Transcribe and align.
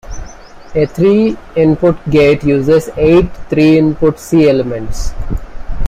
A 0.73 0.87
three 0.87 1.37
input 1.55 1.95
gate 2.09 2.43
uses 2.43 2.89
eight 2.97 3.31
three-input 3.51 4.17
C-elements. 4.19 5.13